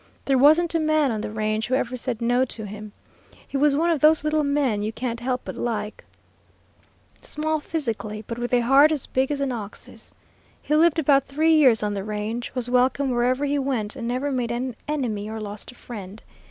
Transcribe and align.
There 0.25 0.35
wasn't 0.39 0.73
a 0.73 0.79
man 0.79 1.11
on 1.11 1.21
the 1.21 1.29
range 1.29 1.67
who 1.67 1.75
ever 1.75 1.95
said 1.95 2.23
'No' 2.23 2.43
to 2.43 2.65
him. 2.65 2.91
He 3.47 3.55
was 3.55 3.75
one 3.75 3.91
of 3.91 3.99
those 3.99 4.23
little 4.23 4.43
men 4.43 4.81
you 4.81 4.91
can't 4.91 5.19
help 5.19 5.41
but 5.45 5.55
like; 5.55 6.03
small 7.21 7.59
physically, 7.59 8.23
but 8.25 8.39
with 8.39 8.51
a 8.51 8.61
heart 8.61 8.91
as 8.91 9.05
big 9.05 9.29
as 9.29 9.41
an 9.41 9.51
ox's. 9.51 10.15
He 10.59 10.73
lived 10.75 10.97
about 10.97 11.27
three 11.27 11.53
years 11.53 11.83
on 11.83 11.93
the 11.93 12.03
range, 12.03 12.51
was 12.55 12.67
welcome 12.67 13.11
wherever 13.11 13.45
he 13.45 13.59
went, 13.59 13.95
and 13.95 14.07
never 14.07 14.31
made 14.31 14.49
an 14.49 14.75
enemy 14.87 15.29
or 15.29 15.39
lost 15.39 15.71
a 15.71 15.75
friend. 15.75 16.23